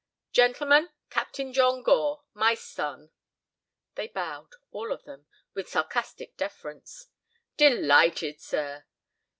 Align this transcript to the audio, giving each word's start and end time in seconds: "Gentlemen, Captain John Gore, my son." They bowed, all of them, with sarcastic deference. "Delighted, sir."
"Gentlemen, 0.31 0.89
Captain 1.11 1.53
John 1.53 1.83
Gore, 1.83 2.23
my 2.33 2.55
son." 2.55 3.11
They 3.93 4.07
bowed, 4.07 4.55
all 4.71 4.91
of 4.91 5.03
them, 5.03 5.27
with 5.53 5.69
sarcastic 5.69 6.35
deference. 6.37 7.05
"Delighted, 7.55 8.41
sir." 8.41 8.85